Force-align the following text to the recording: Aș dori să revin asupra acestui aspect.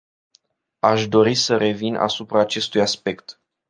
Aș 0.79 1.07
dori 1.07 1.35
să 1.35 1.57
revin 1.57 1.95
asupra 1.95 2.39
acestui 2.39 2.81
aspect. 2.81 3.41